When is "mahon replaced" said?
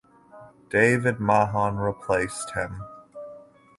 1.19-2.53